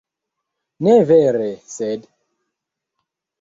[0.87, 2.09] Ne vere, sed...